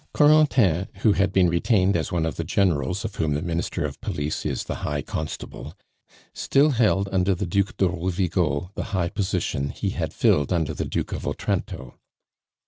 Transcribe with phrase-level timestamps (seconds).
[0.15, 4.01] Corentin, who had been retained as one of the generals of whom the Minister of
[4.01, 5.75] Police is the High Constable,
[6.33, 10.85] still held under the Duc de Rovigo the high position he had filled under the
[10.85, 11.99] Duke of Otranto.